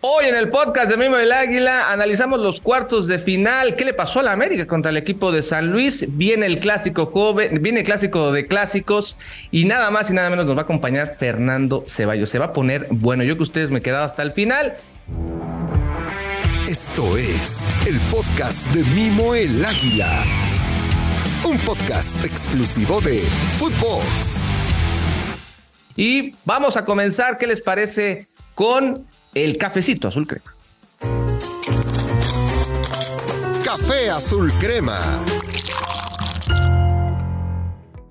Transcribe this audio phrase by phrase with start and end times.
[0.00, 3.74] Hoy en el podcast de Mimo del Águila analizamos los cuartos de final.
[3.74, 6.04] ¿Qué le pasó a la América contra el equipo de San Luis?
[6.16, 9.16] Viene el clásico joven, viene el clásico de clásicos
[9.50, 12.30] y nada más y nada menos nos va a acompañar Fernando Ceballos.
[12.30, 13.24] Se va a poner bueno.
[13.24, 14.76] Yo que ustedes me he quedado hasta el final.
[16.68, 20.22] Esto es el podcast de Mimo el Águila.
[21.44, 23.18] Un podcast exclusivo de
[23.58, 24.44] Footbox.
[25.96, 28.28] Y vamos a comenzar, ¿qué les parece?
[28.54, 29.04] Con
[29.44, 30.54] el cafecito azul crema.
[33.64, 35.00] Café azul crema.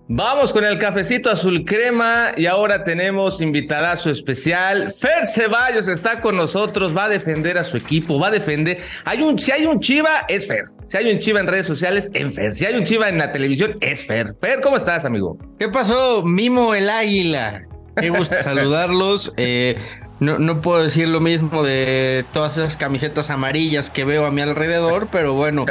[0.09, 4.93] Vamos con el cafecito azul crema y ahora tenemos invitadazo especial.
[4.93, 8.79] Fer Ceballos está con nosotros, va a defender a su equipo, va a defender.
[9.03, 10.65] Hay un, si hay un Chiva, es Fer.
[10.87, 12.53] Si hay un Chiva en redes sociales, es Fer.
[12.53, 14.33] Si hay un Chiva en la televisión, es Fer.
[14.39, 15.37] Fer, ¿cómo estás, amigo?
[15.59, 16.23] ¿Qué pasó?
[16.23, 17.63] Mimo el águila.
[17.97, 19.33] Qué gusto saludarlos.
[19.35, 19.75] Eh,
[20.19, 24.41] no, no puedo decir lo mismo de todas esas camisetas amarillas que veo a mi
[24.41, 25.65] alrededor, pero bueno,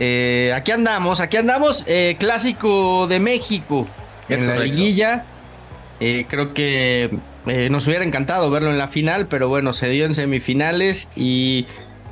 [0.00, 3.86] eh, aquí andamos, aquí andamos, eh, clásico de México
[4.28, 5.24] en la liguilla.
[6.00, 7.18] Eh, creo que
[7.70, 11.66] nos hubiera encantado verlo en la final, pero bueno, se dio en semifinales y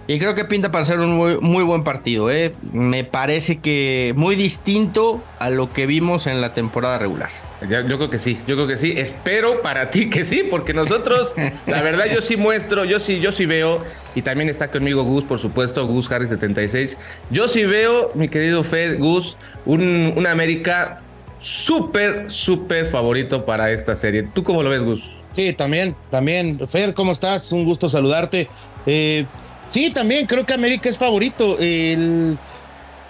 [0.07, 2.31] y creo que pinta para ser un muy, buen partido.
[2.31, 2.55] ¿eh?
[2.73, 7.31] Me parece que muy distinto a lo que vimos en la temporada regular.
[7.69, 8.93] Yo, creo que sí, yo creo que sí.
[8.97, 11.35] Espero para ti que sí, porque nosotros,
[11.67, 13.83] la verdad, yo sí muestro, yo sí, yo sí veo,
[14.15, 16.97] y también está conmigo Gus, por supuesto, Gus Harris 76.
[17.31, 21.01] Yo sí veo, mi querido Fed, Gus, un, un América
[21.39, 24.23] súper, súper favorito para esta serie.
[24.35, 25.03] ¿Tú cómo lo ves, Gus?
[25.35, 26.61] Sí, también, también.
[26.69, 27.51] Fer, ¿cómo estás?
[27.53, 28.49] Un gusto saludarte.
[28.87, 29.27] Eh,
[29.75, 31.58] Sí, también creo que América es favorito.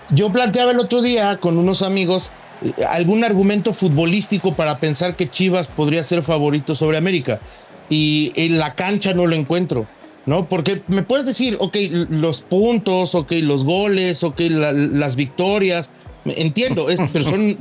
[0.09, 5.29] yo planteaba el otro día con unos amigos eh, algún argumento futbolístico para pensar que
[5.29, 7.39] Chivas podría ser favorito sobre América.
[7.91, 9.87] Y en la cancha no lo encuentro,
[10.25, 10.49] ¿no?
[10.49, 11.77] Porque me puedes decir, ok,
[12.09, 15.91] los puntos, ok, los goles, ok, las victorias,
[16.27, 17.57] Entiendo, pero son,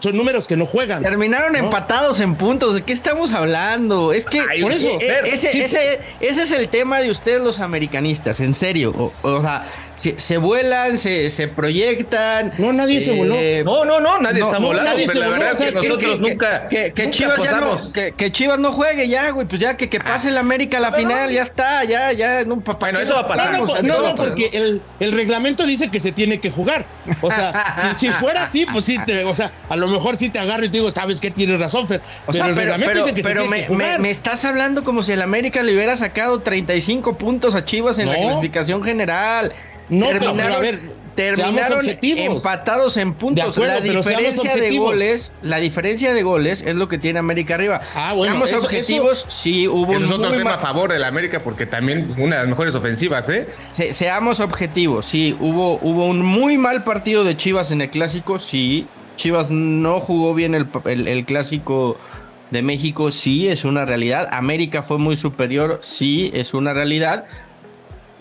[0.00, 1.02] son números que no juegan.
[1.02, 2.74] Terminaron empatados en puntos.
[2.74, 4.12] ¿De qué estamos hablando?
[4.12, 8.40] Es que por eso, eh, ese, ese, ese, es el tema de ustedes los americanistas,
[8.40, 9.12] en serio.
[9.22, 9.64] O, sea,
[10.00, 12.54] se, vuelan, se, se, proyectan.
[12.58, 13.34] No, nadie se voló.
[13.34, 14.90] Eh, no, no, no, nadie está volando.
[14.90, 16.68] Nadie pero la verdad es que nosotros nunca.
[16.68, 19.46] Que, Chivas ya no, que, Chivas no juegue ya, güey.
[19.46, 20.04] Pues ya que, que ah.
[20.04, 22.44] pase el América a la final, ya está, ya, ya.
[22.44, 23.60] No, bueno, eso va a pasar.
[23.82, 26.86] No, no, porque el, el reglamento dice que se tiene que jugar.
[27.20, 30.38] O sea, si fuera así, pues sí, te, o sea, a lo mejor sí te
[30.38, 32.00] agarro y te digo, sabes que tienes razón, Fer.
[32.30, 33.66] Pero el reglamento dice que pero me,
[33.98, 38.08] me, estás hablando como si el América le hubiera sacado 35 puntos a Chivas en
[38.08, 39.52] la clasificación general.
[39.90, 40.80] No, pero, a ver,
[41.14, 43.56] terminaron empatados en puntos.
[43.58, 47.80] la diferencia de goles, la diferencia de goles es lo que tiene América arriba.
[47.94, 51.42] Ah, bueno, seamos objetivos, sí hubo eso es otro tema a favor de la América
[51.42, 53.48] porque también una de las mejores ofensivas, ¿eh?
[53.92, 58.86] seamos objetivos, sí hubo hubo un muy mal partido de Chivas en el clásico, sí.
[59.16, 61.98] Chivas no jugó bien el, el clásico
[62.50, 64.28] de México, sí, es una realidad.
[64.32, 67.26] América fue muy superior, sí, es una realidad.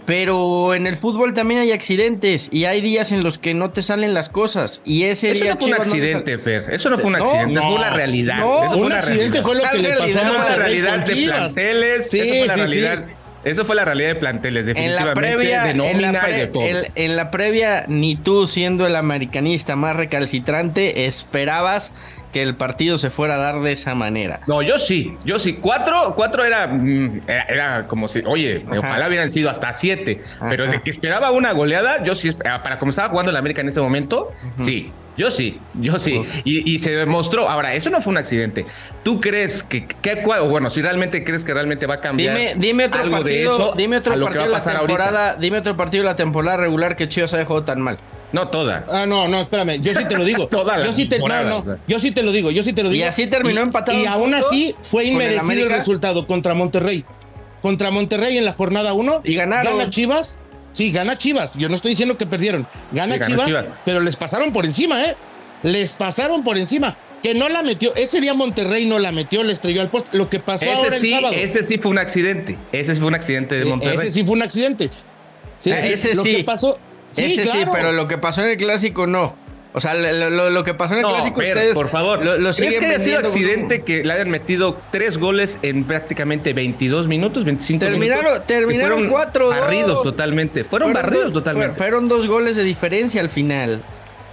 [0.05, 3.83] Pero en el fútbol también hay accidentes y hay días en los que no te
[3.83, 4.81] salen las cosas.
[4.83, 6.65] Y ese Eso día no fue un accidente, Fer.
[6.71, 8.39] Eso no fue un accidente, fue una realidad.
[8.39, 12.09] No, un accidente fue lo que le pasó a la realidad de planteles.
[12.09, 13.05] Sí, eso fue la realidad.
[13.43, 15.07] Eso fue la realidad de planteles, definitivamente.
[15.07, 16.63] En la previa, de nómina y de todo.
[16.63, 21.93] en la previa, ni tú, siendo el americanista más recalcitrante, esperabas
[22.31, 24.41] que el partido se fuera a dar de esa manera.
[24.47, 25.53] No, yo sí, yo sí.
[25.53, 30.81] Cuatro, cuatro era, mm, era, como si, oye, ojalá hubieran sido hasta siete, pero de
[30.81, 34.31] que esperaba una goleada, yo sí, para como estaba jugando el América en ese momento,
[34.57, 34.91] sí.
[35.17, 36.21] Yo sí, yo sí.
[36.45, 37.49] Y, se demostró.
[37.49, 38.65] Ahora, eso no fue un accidente.
[39.03, 42.85] ¿Tú crees que, que bueno, si realmente crees que realmente va a cambiar dime, dime
[42.85, 46.09] otro algo partido, de eso dime otro partido de la temporada, dime otro partido de
[46.09, 47.99] la temporada regular que Chivas haya jugado tan mal?
[48.31, 48.85] No toda.
[48.89, 49.79] Ah, no, no, espérame.
[49.81, 50.47] Yo sí te lo digo.
[50.49, 52.89] toda yo sí te, no, no, yo sí te lo digo, yo sí te lo
[52.89, 53.03] digo.
[53.03, 53.99] Y así terminó empatado.
[53.99, 57.05] Y aún así fue inmerecido el, resultado contra Monterrey.
[57.61, 59.21] Contra Monterrey en la jornada 1.
[59.23, 59.77] Y ganaron.
[59.77, 60.39] Gana Chivas.
[60.71, 61.55] Sí, gana Chivas.
[61.55, 62.67] Yo no estoy diciendo que perdieron.
[62.91, 63.49] Gana Chivas,
[63.85, 65.15] pero les pasaron por encima, ¿eh?
[65.63, 66.97] Les pasaron por encima.
[67.21, 67.93] Que no la metió.
[67.95, 70.17] Ese día Monterrey no la metió, le estrelló al poste.
[70.17, 71.35] Lo que pasó ese ahora sí, el sábado.
[71.35, 72.57] Ese sí fue un accidente.
[72.71, 73.97] Ese sí fue un accidente de Monterrey.
[73.97, 74.89] Ese sí fue un accidente.
[75.57, 76.79] Sí, ese lo que pasó,
[77.11, 79.35] Sí, Ese sí, pero lo que pasó en el clásico no.
[79.71, 81.73] O sea, lo, que pasó en el clásico ustedes.
[81.75, 85.59] Por favor, lo, lo ¿crees que haya sido accidente que le hayan metido tres goles
[85.61, 88.47] en prácticamente 22 minutos, 25 terminaron, minutos?
[88.47, 89.49] Terminaron cuatro.
[89.49, 90.63] Barridos totalmente.
[90.63, 91.75] Fueron, barridos totalmente.
[91.77, 93.81] Fueron dos goles de diferencia al final.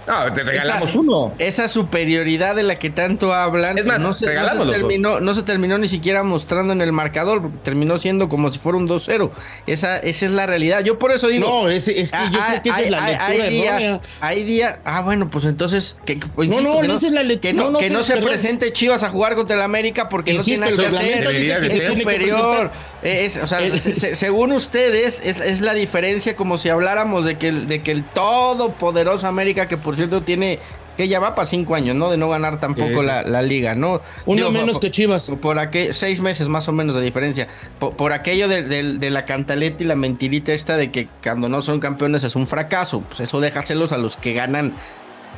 [0.07, 1.33] No, te regalamos esa, uno.
[1.37, 3.77] Esa superioridad de la que tanto hablan.
[3.77, 6.71] Es más, no se, no se regalamos los terminó, no se terminó ni siquiera mostrando
[6.73, 9.29] en el marcador, porque terminó siendo como si fuera un 2-0.
[9.67, 10.83] Esa, esa es la realidad.
[10.83, 11.47] Yo por eso digo.
[11.47, 13.37] No, es, es que yo ah, creo que esa hay, es la hay- lectura hay
[13.57, 13.77] errónea.
[13.79, 14.79] días, hay días.
[14.85, 15.99] Ah, bueno, pues entonces.
[16.05, 17.51] Que, pues, No, insisto, no, que esa es la lectura.
[17.51, 18.29] Que no, que no se perdón.
[18.29, 21.33] presente Chivas a jugar contra el América porque Insisto, no tiene el nada que hacer.
[21.33, 22.71] dice que Es superior.
[23.03, 27.37] Es, o sea, se- se- según ustedes, es, es la diferencia como si habláramos de
[27.37, 30.59] que, el- de que el todopoderoso América, que por cierto tiene.
[30.95, 32.09] Que ya va para cinco años, ¿no?
[32.09, 34.01] De no ganar tampoco la, la liga, ¿no?
[34.25, 35.31] Uno Digo, menos por- que Chivas.
[35.39, 37.47] por aquello, seis meses más o menos de diferencia.
[37.77, 41.49] Por, por aquello de, de- de la cantaleta y la mentirita esta de que cuando
[41.49, 43.01] no son campeones es un fracaso.
[43.01, 44.73] Pues eso déjaselos a los que ganan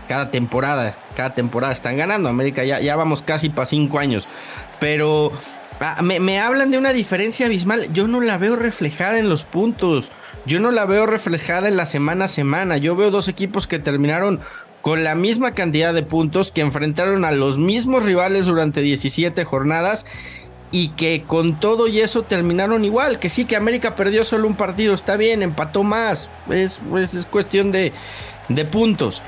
[0.08, 0.98] cada temporada.
[1.18, 2.30] Cada temporada están ganando.
[2.30, 4.30] América ya, ya vamos casi para cinco años.
[4.80, 5.34] Pero
[5.80, 7.92] ah, me, me hablan de una diferencia abismal.
[7.94, 10.12] Yo no la veo reflejada en los puntos.
[10.46, 12.78] Yo no la veo reflejada en la semana a semana.
[12.78, 14.40] Yo veo dos equipos que terminaron
[14.81, 20.06] con la misma cantidad de puntos, que enfrentaron a los mismos rivales durante 17 jornadas
[20.72, 23.20] y que con todo y eso terminaron igual.
[23.20, 26.32] Que sí, que América perdió solo un partido, está bien, empató más.
[26.50, 27.92] Es, es, es cuestión de,
[28.48, 29.22] de puntos.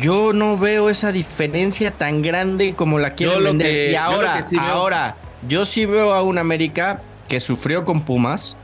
[0.00, 3.68] Yo no veo esa diferencia tan grande como la lo vender.
[3.68, 5.16] que- y ahora, veo- ahora,
[5.48, 8.56] yo sí veo a un América que sufrió con Pumas.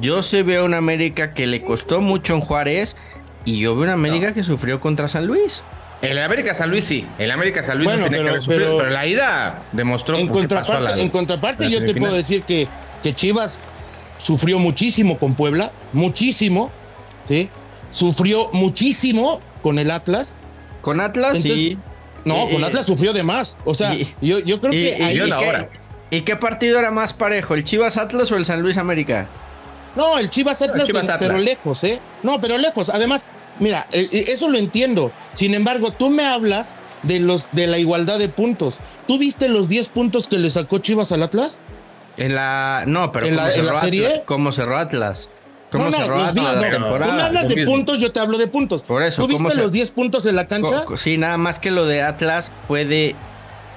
[0.00, 2.96] Yo sí veo a un América que le costó mucho en Juárez.
[3.44, 5.62] Y yo veo una América que sufrió contra San Luis.
[6.02, 7.06] El América San Luis sí.
[7.18, 9.62] El América San Luis Bueno, no tenía pero- que haber sufrido, pero- pero, la ida
[9.72, 12.68] demostró En pasó a contraparte, la- en contraparte la yo te puedo decir que,
[13.02, 13.60] que Chivas
[14.18, 16.70] sufrió muchísimo con Puebla, muchísimo,
[17.24, 17.50] ¿sí?
[17.90, 20.34] Sufrió muchísimo con el Atlas.
[20.82, 21.78] Con Atlas Entonces, sí.
[22.24, 23.56] No, con Atlas sufrió de más.
[23.64, 25.16] O sea, y- yo, yo creo ¿Y, que y- ahí...
[25.16, 25.26] yo
[26.10, 27.54] y qué, partido era más parejo?
[27.54, 29.28] ¿El Chivas Atlas o el San Luis América?
[29.96, 31.30] No, el Chivas Atlas, Chivas pero- Atlas.
[31.30, 32.00] pero lejos, ¿eh?
[32.22, 32.88] No, pero lejos.
[32.88, 33.24] Además,
[33.58, 35.12] mira, eh, eh, eso lo entiendo.
[35.34, 38.78] Sin embargo, tú me hablas de los de la igualdad de puntos.
[39.06, 41.60] ¿Tú viste los 10 puntos que le sacó Chivas al Atlas?
[42.16, 42.84] En la.
[42.86, 43.80] No, pero ¿En ¿cómo la- en Atlas?
[43.80, 44.22] serie?
[44.26, 45.28] ¿Cómo cerró Atlas?
[45.70, 46.34] ¿Cómo no, no, cerró vi- Atlas
[46.80, 47.72] no, la Tú hablas de mismo.
[47.72, 48.82] puntos, yo te hablo de puntos.
[48.82, 50.84] Por eso, ¿Tú ¿cómo viste se- los 10 puntos en la cancha?
[50.96, 53.14] Sí, nada más que lo de Atlas fue de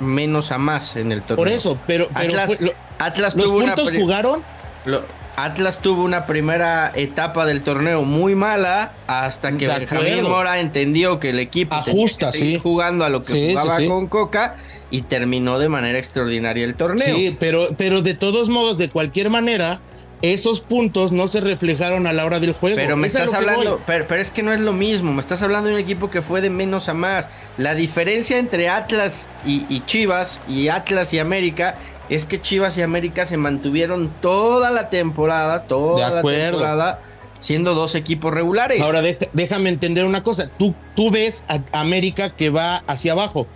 [0.02, 1.38] menos a más en el torneo.
[1.38, 4.44] Por eso, pero, pero Atlas, fue- lo- Atlas los tuvo una puntos jugaron.
[4.86, 5.06] lo-
[5.38, 10.24] Atlas tuvo una primera etapa del torneo muy mala hasta que Benjamín.
[10.24, 12.60] Mora entendió que el equipo Ajusta, sí.
[12.62, 13.88] jugando a lo que sí, jugaba sí.
[13.88, 14.56] con Coca
[14.92, 17.16] y terminó de manera extraordinaria el torneo.
[17.16, 19.80] Sí, pero, pero de todos modos, de cualquier manera,
[20.22, 22.76] esos puntos no se reflejaron a la hora del juego.
[22.76, 25.42] Pero me Es estás hablando, pero, pero es que no es lo mismo, me estás
[25.44, 27.30] hablando de un equipo que fue de menos a más.
[27.58, 31.76] La diferencia entre Atlas y, y Chivas y Atlas y América
[32.10, 37.02] es que Chivas y América se mantuvieron toda la temporada, toda De la temporada
[37.42, 38.82] siendo dos equipos regulares.
[38.82, 39.02] Ahora
[39.34, 40.50] déjame entender una cosa.
[40.58, 43.48] Tú, tú ves a América que va hacia abajo.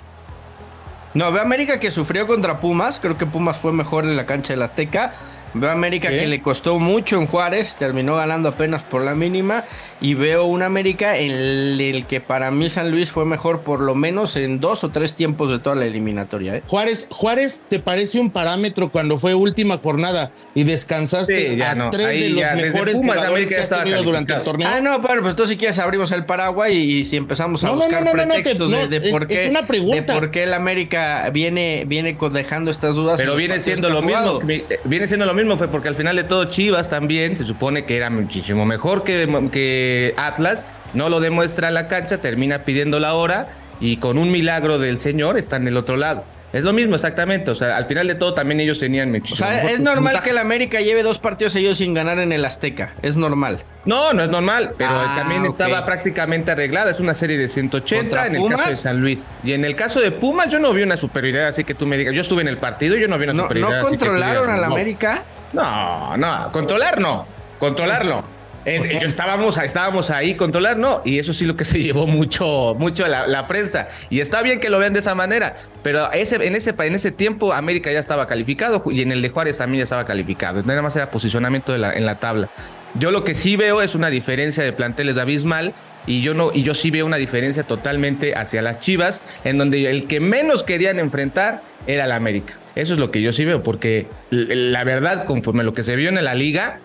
[1.14, 3.00] No, veo a América que sufrió contra Pumas.
[3.00, 5.14] Creo que Pumas fue mejor en la cancha del Azteca.
[5.56, 6.20] Veo a América ¿Qué?
[6.20, 7.76] que le costó mucho en Juárez.
[7.78, 9.64] Terminó ganando apenas por la mínima.
[10.02, 13.82] Y veo un América en el, el que para mí San Luis fue mejor por
[13.82, 16.58] lo menos en dos o tres tiempos de toda la eliminatoria.
[16.58, 16.64] ¿eh?
[16.68, 21.90] Juárez, Juárez, ¿te parece un parámetro cuando fue última jornada y descansaste Sí, a no.
[21.92, 24.68] tres Ahí de los ya, mejores Pumas, jugadores América que has tenido durante el torneo?
[24.70, 27.68] Ah, no, pero pues tú si quieres abrimos el paraguas y, y si empezamos a
[27.68, 29.66] No, buscar no, no, no, no, te- pretextos de, de es- por qué es una
[29.66, 30.14] pregunta.
[30.14, 33.18] de por qué el América viene viene dejando estas dudas.
[33.18, 34.42] Pero los viene siendo lo mismo, jugado.
[34.50, 37.86] eh, viene siendo lo mismo, fue porque al final de todo Chivas también se supone
[37.86, 43.14] que era muchísimo mejor que, que Atlas, no lo demuestra la cancha, termina pidiendo la
[43.14, 43.48] hora
[43.80, 46.24] y con un milagro del señor está en el otro lado.
[46.54, 49.46] Es lo mismo exactamente, o sea, al final de todo también ellos tenían O muchísimo
[49.46, 50.24] sea, mejor es normal puntaje.
[50.24, 52.94] que el América lleve dos partidos seguidos sin ganar en el Azteca.
[53.02, 53.64] Es normal.
[53.84, 55.48] No, no es normal, pero Ah, también ok.
[55.50, 56.92] estaba prácticamente arreglada.
[56.92, 58.74] Es una serie de 180 ¿Contra en el caso de?
[58.76, 59.26] San Luis.
[59.44, 61.98] Y en el caso de Pumas, yo no vi una superioridad, así que tú me
[61.98, 62.14] digas.
[62.14, 63.82] Yo estuve en el partido y yo no vi una ¿No, superioridad.
[63.82, 64.64] no controlaron al.
[64.64, 65.24] América?
[65.56, 67.26] No, no, controlar no,
[67.60, 68.36] controlar no.
[68.66, 72.74] Es- yo estábamos, estábamos ahí, controlar no, y eso sí lo que se llevó mucho,
[72.80, 73.88] mucho la, la prensa.
[74.10, 77.12] Y está bien que lo vean de esa manera, pero ese, en, ese, en ese
[77.12, 80.64] tiempo América ya estaba calificado y en el de Juárez también ya estaba calificado.
[80.64, 82.50] Nada más era posicionamiento de la, en la tabla.
[82.98, 85.74] Yo lo que sí veo es una diferencia de planteles abismal
[86.08, 89.90] y yo no y yo sí veo una diferencia totalmente hacia las Chivas en donde
[89.92, 92.54] el que menos querían enfrentar era el América.
[92.76, 96.08] Eso es lo que yo sí veo porque la verdad conforme lo que se vio
[96.08, 96.80] en la liga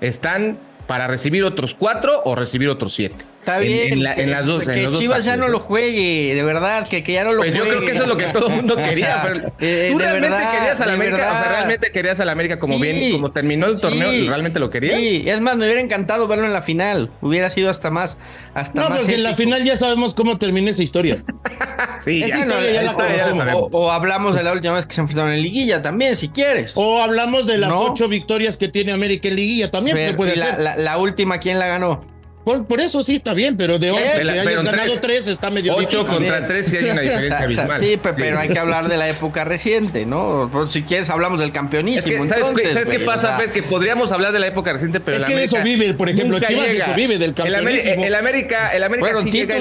[0.00, 3.26] están para recibir otros cuatro o recibir otros siete.
[3.40, 4.04] Está bien.
[4.06, 4.64] En, las dos.
[4.64, 7.70] Que Chivas ya no lo juegue, de verdad, que, que ya no lo pues juegue.
[7.70, 9.22] Yo creo que eso es lo que todo el mundo quería.
[9.26, 11.16] pero eh, ¿Tú realmente querías a la América?
[11.16, 14.68] O sea, realmente querías a la América como bien, como terminó el torneo, ¿realmente lo
[14.68, 15.00] querías?
[15.00, 17.10] Sí, es más, me hubiera encantado verlo en la final.
[17.22, 18.18] Hubiera sido hasta más.
[18.52, 21.24] Hasta no, porque en la final ya sabemos cómo termina esa historia.
[21.98, 23.68] sí, esa historia ya, la conocemos.
[23.72, 26.74] O, hablamos de la última vez que se enfrentaron en Liguilla también, si quieres.
[26.76, 30.14] O hablamos de las ocho victorias que tiene América en Liguilla también.
[30.14, 32.19] puede la, la última, ¿quién la ganó?
[32.44, 36.06] Por, eso sí está bien, pero de 11 que hayas ganado 3 está medio 8
[36.06, 37.80] contra 3 sí hay una diferencia abismal.
[37.90, 40.50] Sí, pero hay que hablar de la época reciente, ¿no?
[40.52, 42.26] Por si quieres hablamos del campeonísimo.
[42.28, 43.38] ¿Sabes, qué pasa?
[43.52, 46.38] que podríamos hablar de la época reciente, pero es que de eso vive, por ejemplo,
[46.40, 48.04] Chivas de eso vive del campeonísimo.
[48.04, 49.56] El, América, el América sí llega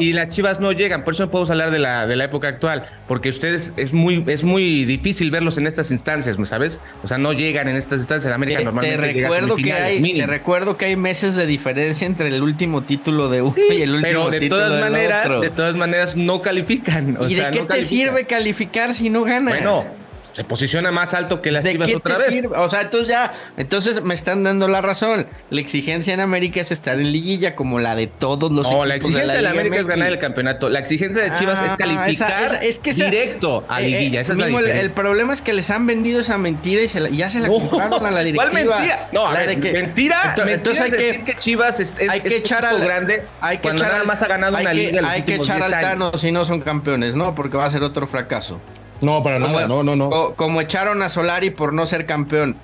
[0.00, 2.48] y, las Chivas no llegan, por eso no podemos hablar de la, de la época
[2.48, 6.80] actual, porque ustedes es muy es muy difícil verlos en estas instancias, ¿sabes?
[7.02, 8.26] O sea, no llegan en estas instancias.
[8.26, 12.21] El América normalmente te recuerdo que hay, te recuerdo que hay meses de diferencia entre
[12.26, 16.16] el último título de uno y el último pero de todas maneras, de todas maneras
[16.16, 17.18] no califican.
[17.28, 19.54] ¿Y de qué te sirve calificar si no ganas?
[19.54, 19.84] Bueno,
[20.32, 22.46] se posiciona más alto que las Chivas otra vez.
[22.56, 25.26] O sea, entonces ya, entonces me están dando la razón.
[25.50, 28.96] La exigencia en América es estar en liguilla como la de todos los no, la
[28.96, 30.68] exigencia de, la América es ganar el campeonato.
[30.68, 34.20] La exigencia de Chivas es ah, calificar es que directo a eh, liguilla.
[34.20, 37.28] esa es la el, problema es que les han vendido esa mentira y, se ya
[37.28, 38.50] se la compraron a la directiva.
[38.50, 39.08] ¿Cuál mentira?
[39.12, 40.34] No, a ver, que, mentira.
[40.46, 43.24] Entonces, hay que, que Chivas es, es, hay que echar al grande.
[43.40, 45.10] Hay que echar nada más ha ganado una liga.
[45.10, 47.34] Hay que echar al Tano si no son campeones, ¿no?
[47.34, 48.60] Porque va a ser otro fracaso.
[49.02, 50.34] No, para nada, no, no, no.
[50.36, 52.56] Como, echaron a Solari por no ser campeón.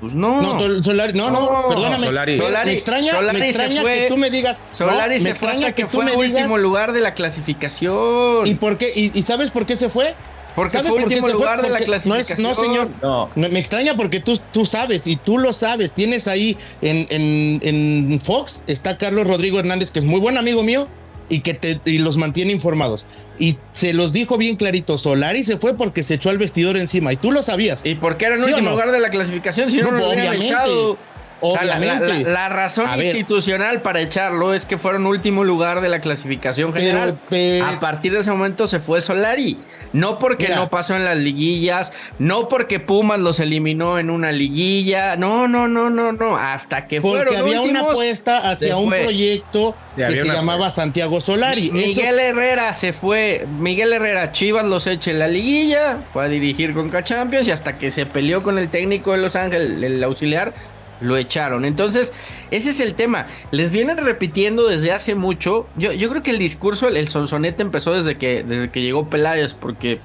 [0.00, 0.42] Pues no.
[0.42, 2.06] No, Solari, no, no, perdóname.
[2.06, 2.38] Solari.
[2.64, 4.62] me extraña, me extraña que tú me digas.
[4.70, 8.46] Solari se fue hasta que, fue último lugar de la clasificación.
[8.46, 8.92] ¿Y por qué?
[9.14, 10.14] ¿Y, sabes por qué se fue?
[10.56, 12.42] Porque fue último lugar de la clasificación.
[12.42, 12.88] No, señor.
[13.02, 13.28] No.
[13.36, 15.92] Me extraña porque tú, tú sabes y tú lo sabes.
[15.92, 20.62] Tienes ahí en, en, en Fox, está Carlos Rodrigo Hernández, que es muy buen amigo
[20.62, 20.88] mío
[21.28, 23.06] y que te, y los mantiene informados.
[23.38, 27.12] Y se los dijo bien clarito, Solari se fue porque se echó al vestidor encima
[27.12, 27.80] y tú lo sabías.
[27.82, 30.96] ¿Y por qué era el último lugar de la clasificación si no, lo hubieran echado?
[31.44, 32.24] Obviamente.
[32.24, 37.18] la, razón institucional para echarlo es que fueron último lugar de la clasificación general.
[37.64, 39.58] A partir de ese momento se fue Solari.
[39.92, 45.14] No porque no pasó en las liguillas, no porque Pumas los eliminó en una liguilla.
[45.14, 46.36] No, no, no, no, no.
[46.36, 51.70] Hasta que porque fueron había una apuesta hacia un proyecto que se llamaba Santiago Solari.
[51.70, 53.46] Miguel Herrera se fue.
[53.58, 56.00] Miguel Herrera, Chivas los echa en la liguilla.
[56.12, 59.36] Fue a dirigir con Cachampions y hasta que se peleó con el técnico de Los
[59.36, 60.54] Ángeles, el auxiliar,
[61.00, 61.64] lo echaron.
[61.64, 62.12] Entonces,
[62.50, 63.26] ese es el tema.
[63.50, 65.66] Les vienen repitiendo desde hace mucho.
[65.76, 69.54] Yo, yo creo que el discurso, el, sonsonete empezó desde que, desde que llegó Peláez,
[69.54, 70.00] porque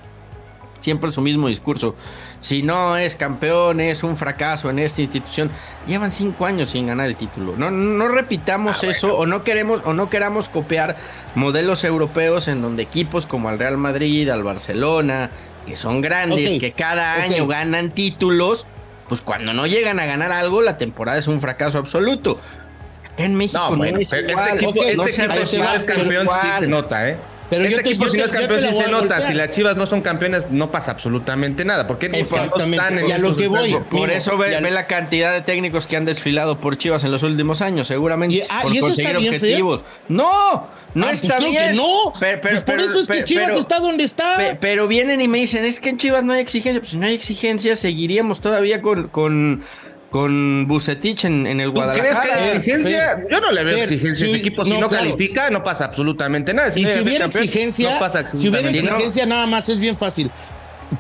[0.80, 1.96] siempre es su mismo discurso.
[2.40, 5.52] Si no es campeón, es un fracaso en esta institución.
[5.88, 7.56] Llevan cinco años sin ganar el título.
[7.58, 10.98] No, no repitamos ah, eso o no queremos o no queramos copiar
[11.36, 15.32] modelos europeos en donde equipos como el Real Madrid, al Barcelona,
[15.66, 18.68] que son grandes, que cada año ganan títulos,
[19.10, 22.40] pues cuando no llegan a ganar algo, la temporada es un fracaso absoluto.
[23.18, 27.10] en México no, es Este equipo, este equipo si no es campeón, sí se nota,
[27.10, 27.18] ¿eh?
[27.50, 29.26] Pero este equipo, si no es campeón, sí se nota.
[29.26, 31.88] Si las Chivas no son campeones, no pasa absolutamente nada.
[31.88, 33.08] ¿Por qué Exactamente.
[33.08, 33.78] y a lo que voy.
[33.90, 37.62] Por eso ve, la cantidad de técnicos que han desfilado por Chivas en los últimos
[37.62, 38.36] años, seguramente.
[38.36, 39.82] Y, ah, por conseguir objetivos.
[40.08, 40.80] ¡No!
[40.94, 41.76] No ah, pues está bien.
[41.76, 42.14] no.
[42.20, 44.58] Pero, pues por eso es que Chivas está donde está.
[44.60, 46.82] Pero vienen y me dicen, es que en Chivas no hay exigencia.
[46.82, 49.64] Pues si no hay exigencia, seguiríamos todavía con, con
[50.10, 52.04] con Bucetich en, en el Guadalajara.
[52.04, 53.24] ¿Crees que hay exigencia?
[53.30, 54.28] Yo no le veo exigencia.
[54.28, 56.72] Ese equipo, si no, califica, no pasa absolutamente nada.
[56.72, 60.32] Si y si hubiera exigencia, no pasa si hubiera exigencia, nada más es bien fácil.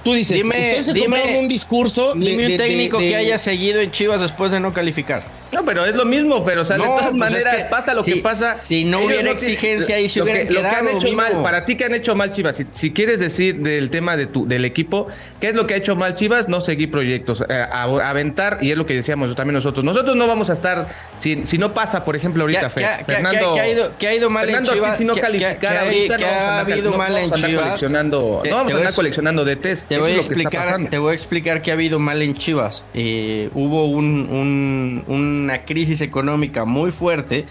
[0.03, 2.13] Tú dices, dime, ustedes se dime, un discurso.
[2.13, 5.25] Dime un técnico que haya seguido en Chivas después de no calificar.
[5.51, 8.17] No, pero es lo mismo, pero o sea, de todas pues maneras pasa lo que
[8.17, 8.53] pasa.
[8.55, 11.85] Si no hubiera exigencia y si hubiera lo que han hecho mal, para ti que
[11.85, 15.07] han hecho mal Chivas, si, quieres decir del tema de tu, del equipo,
[15.39, 16.47] ¿qué es lo que ha hecho mal Chivas?
[16.47, 19.83] No seguir proyectos, eh, aventar, y es lo que decíamos también nosotros.
[19.83, 20.87] Nosotros no vamos a estar,
[21.17, 24.29] si, si no pasa, por ejemplo, ahorita, ¿Qué, Fernando, ¿qué, ha ido, qué ha ido
[24.29, 24.97] mal en Chivas?
[24.97, 27.63] si no calificar ahorita, no ha habido mal en Chivas?
[27.63, 29.87] Coleccionando, no vamos a andar coleccionando de test.
[29.87, 32.85] Te voy, a explicar, te voy a explicar qué ha habido mal en Chivas.
[32.93, 35.03] Eh, hubo un,
[35.39, 37.45] una crisis económica muy fuerte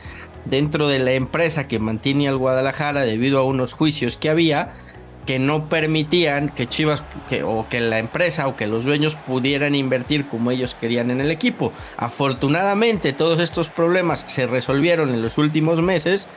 [0.44, 4.72] dentro de la empresa que mantiene al Guadalajara debido a unos juicios que había
[5.28, 7.02] que no permitían que Chivas
[7.44, 11.30] o que la empresa o que los dueños pudieran invertir como ellos querían en el
[11.30, 11.70] equipo.
[11.98, 16.28] Afortunadamente todos estos problemas se resolvieron en los últimos meses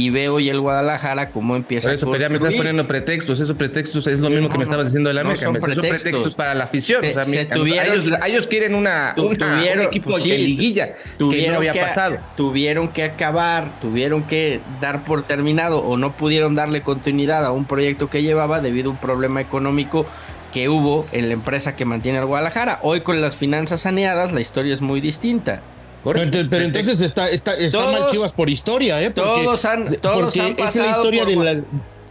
[0.00, 2.86] y veo hoy el Guadalajara cómo empieza Por eso, a pero ya me estás poniendo
[2.86, 3.38] pretextos.
[3.40, 5.46] Esos pretextos es lo mismo No, que me estabas diciendo de la no América.
[5.46, 6.34] son pretextos.
[6.34, 7.02] para la afición.
[7.02, 10.10] Se- O sea, se mi- tuvieron- ellos, ellos quieren una, Tu- una- tuvieron- un equipo
[10.10, 12.18] pues de liguilla que tuvieron no había que, pasado.
[12.36, 17.64] Tuvieron que acabar, tuvieron que dar por terminado o no pudieron darle continuidad a un
[17.66, 20.06] proyecto que llevaba debido a un problema económico
[20.52, 22.80] que hubo en la empresa que mantiene al Guadalajara.
[22.82, 25.60] Hoy con las finanzas saneadas la historia es muy distinta.
[26.04, 29.10] Pero, ent- pero entonces está, está, está Todos- mal Chivas por historia, ¿eh?
[29.10, 31.62] Porque, todos han- todos porque han es la historia por- de la.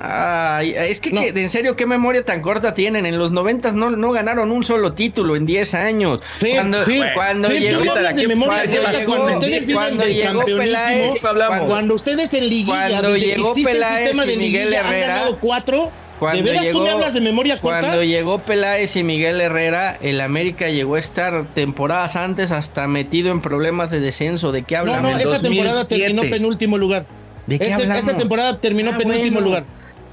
[0.01, 1.19] Ay, es que, No.
[1.22, 3.05] que, en serio, qué memoria tan corta tienen.
[3.05, 6.22] En los noventas no, no ganaron un solo título en 10 años.
[6.39, 6.77] Cuando
[7.13, 10.46] cuando llegó, tú no hablas de memoria cuando corta, llegó- cuando ustedes cuando del llegó
[10.46, 11.50] Peláez, hablamos.
[11.58, 14.79] cuando- Cuando ustedes en liguilla, Cuando llegó existe Peláez el sistema de y Miguel liguilla,
[14.79, 15.91] han Herrera, ganado cuatro.
[16.19, 17.79] Cuando ¿De veras llegó- tú me hablas de memoria corta?
[17.79, 23.31] Cuando llegó Peláez y Miguel Herrera, el América llegó a estar temporadas antes hasta metido
[23.31, 24.51] en problemas de descenso.
[24.51, 25.01] ¿De qué no, hablan?
[25.03, 26.13] no, en esa temporada 2007.
[26.13, 27.05] terminó penúltimo lugar.
[27.47, 28.03] ¿De qué Ese- hablamos?
[28.03, 29.47] esa temporada terminó Ah, penúltimo bueno.
[29.47, 29.63] lugar.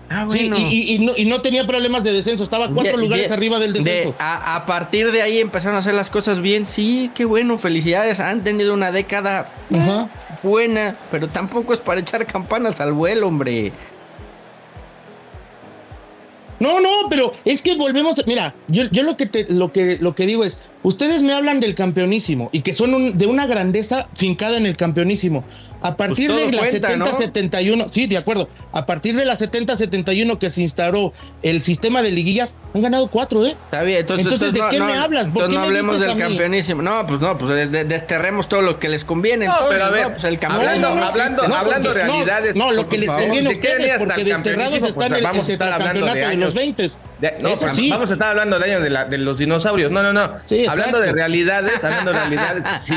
[0.08, 0.56] Ah, Sí, bueno.
[0.70, 3.72] y, y- y no, y no tenía problemas de descenso, estaba cuatro lugares arriba del
[3.72, 4.14] de- descenso.
[4.20, 6.64] a, a partir de ahí empezaron a hacer las cosas bien.
[6.64, 8.20] Sí, qué bueno, felicidades.
[8.20, 10.08] Han tenido una década Ajá.
[10.44, 13.72] buena, pero tampoco es para echar campanas al vuelo, hombre.
[16.60, 19.98] No, no, pero es que volvemos, a- mira, yo, yo lo que te, lo que
[20.00, 23.46] lo que digo es, ustedes me hablan del campeonísimo y que son un- de una
[23.46, 25.44] grandeza fincada en el campeonísimo.
[25.82, 28.48] A partir Pues de la cuenta, 70-71, sí, de acuerdo.
[28.72, 33.44] A partir de la 70-71 que se instauró el sistema de liguillas, han ganado cuatro,
[33.46, 33.56] ¿eh?
[33.66, 35.28] Está bien, entonces, Entonces, ¿de qué me hablas?
[35.28, 36.20] ¿Por entonces qué no me hablemos dices del a mí?
[36.22, 36.82] campeonísimo.
[36.82, 39.46] No, pues no, pues de- de- desterremos todo lo que les conviene.
[39.46, 41.48] No, entonces, pero a ver, no, pues el hablando- no hablando-.
[41.48, 44.24] No, hablando porque- no, realidades, No, lo que les conviene a quieren ir ustedes, porque
[44.24, 46.54] desterrados están pues en a el de campeonato de, los años.
[46.54, 46.90] 20.
[47.20, 47.88] De- no, Eso sí.
[47.88, 49.90] vamos a estar hablando de años de, la- de los dinosaurios.
[49.90, 50.32] No, no, no.
[50.44, 52.94] Sí, hablando de realidades, hablando de realidades, sí.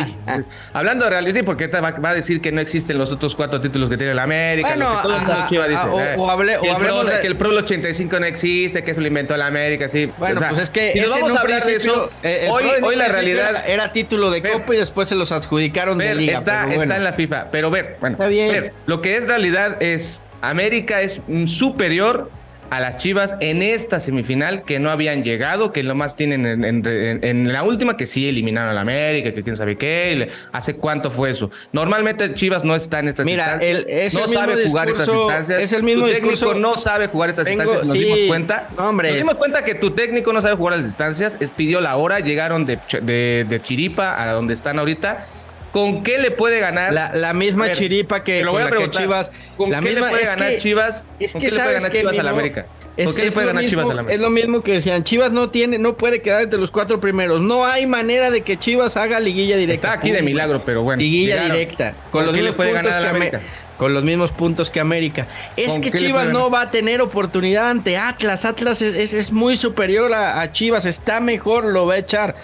[0.73, 3.61] Hablando de realidades, sí, porque va, va a decir que no existen los otros cuatro
[3.61, 4.67] títulos que tiene la América.
[4.69, 7.37] Bueno, que todos dicen, ah, o- eh, o hable- o el Pro- de- que el
[7.37, 10.09] Pro 85 no existe, que eso lo inventó la América, sí.
[10.17, 13.07] Bueno, O sea, pues es que si vamos a hablar de eso, eh, hoy, la
[13.07, 16.37] realidad era, era título de Ver, Copa y después se los adjudicaron de Liga.
[16.37, 16.81] está, bueno.
[16.83, 17.51] está en la FIFA.
[17.51, 22.31] Pero ver, bueno, ver, lo que es realidad es América es superior
[22.69, 26.63] a las Chivas en esta semifinal que no habían llegado, que lo más tienen en,
[26.63, 30.15] en- en- en la última que sí eliminaron a la América, que quién sabe qué,
[30.17, 31.49] le- hace cuánto fue eso.
[31.71, 35.05] Normalmente Chivas no está en estas Mira, instancias, el- es no el sabe jugar estas
[35.07, 35.61] discurso- instancias.
[35.61, 36.59] es el mismo tu técnico discurso.
[36.59, 38.69] no sabe jugar estas Tengo- instancias, nos sí, dimos cuenta.
[38.77, 42.19] hombre, nos dimos cuenta que tu técnico no sabe jugar las distancias, pidió la hora,
[42.19, 45.25] llegaron de, de, de Chiripa a donde están ahorita.
[45.71, 46.93] ¿Con qué le puede ganar?
[46.93, 49.31] La, la misma ver, chiripa que, lo voy a Chivas.
[49.55, 51.07] ¿Con la qué misma, le puede ganar que- Chivas?
[51.19, 52.65] Es ¿Con qué le puede ganar Chivas a la América?
[52.97, 54.13] Es, ¿Con qué le puede lo ganar Chivas mismo, a la América?
[54.15, 57.39] es lo mismo que decían, Chivas no tiene, no puede quedar entre los cuatro primeros.
[57.41, 59.87] No hay manera de que Chivas haga liguilla directa.
[59.89, 61.01] Está aquí de milagro, pero bueno.
[61.01, 61.57] Liguilla llegaron.
[61.57, 61.91] directa.
[62.11, 63.41] ¿Con Con los, mismos puntos que América?
[63.77, 65.27] con los mismos puntos que América.
[65.55, 68.43] Es ¿Con que Chivas no va a tener oportunidad ante Atlas.
[68.43, 70.85] Atlas es, es- es muy superior a, a Chivas.
[70.85, 72.35] Está mejor, lo va a echar.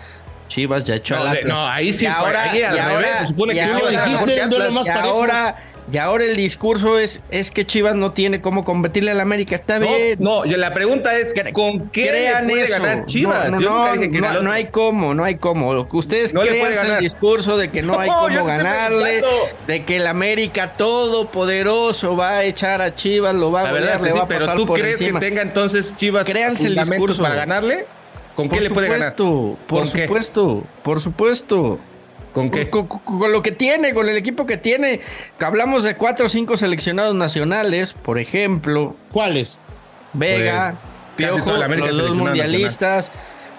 [0.47, 1.59] Chivas ya echó No, al Atlas.
[1.59, 5.55] no, ahí sí Y fue, ahí al y revés, se supone que ahora- y ahora,
[6.01, 9.55] ahora el discurso es, es que Chivas no tiene cómo competirle al América.
[9.55, 10.17] Está No, bien.
[10.19, 12.81] no, yo- la pregunta es, ¿con qué crean puede eso.
[12.81, 13.49] ganar Chivas?
[13.51, 15.69] No, Yo no, nunca dije que no, no hay cómo, no hay cómo.
[15.91, 19.23] Ustedes crean el discurso de que no, hay No, yo cómo ganarle,
[19.67, 24.11] de que el América todopoderoso va a echar a Chivas, lo va a golear, le
[24.11, 25.19] sí, va a pero pasar ¿tú por crees encima.
[25.19, 27.21] que tenga entonces Chivas Créanse el discurso.
[27.21, 27.85] para ganarle?
[28.35, 29.09] ¿Con qué por le puede ganar?
[29.15, 30.01] supuesto, por ¿Con qué?
[30.07, 31.79] supuesto, por supuesto.
[32.33, 32.69] ¿Con qué?
[32.69, 34.99] Con, con- con lo que tiene, con el equipo que tiene.
[35.39, 39.57] Hablamos de cuatro o cinco seleccionados nacionales, por ejemplo, ¿Cuáles?
[40.11, 40.77] Vega,
[41.15, 43.11] Pues, Piojo, los dos mundialistas.